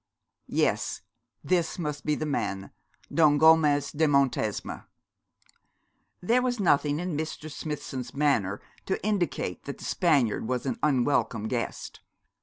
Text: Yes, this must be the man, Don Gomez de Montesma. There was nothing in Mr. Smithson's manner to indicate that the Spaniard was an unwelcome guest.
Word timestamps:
Yes, 0.47 1.01
this 1.43 1.77
must 1.77 2.07
be 2.07 2.15
the 2.15 2.25
man, 2.25 2.71
Don 3.13 3.37
Gomez 3.37 3.91
de 3.91 4.07
Montesma. 4.07 4.87
There 6.21 6.41
was 6.41 6.59
nothing 6.59 6.99
in 6.99 7.15
Mr. 7.15 7.51
Smithson's 7.51 8.11
manner 8.11 8.61
to 8.87 8.99
indicate 9.05 9.65
that 9.65 9.77
the 9.77 9.85
Spaniard 9.85 10.47
was 10.47 10.65
an 10.65 10.79
unwelcome 10.81 11.47
guest. 11.47 11.99